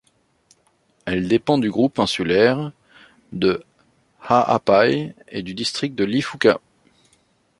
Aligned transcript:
Elle 1.05 1.27
dépend 1.27 1.59
du 1.59 1.69
groupe 1.69 1.99
insulaire 1.99 2.71
de 3.33 3.63
Ha'apai 4.19 5.13
et 5.27 5.43
du 5.43 5.53
district 5.53 5.93
de 5.93 6.03
Lifuka. 6.03 6.59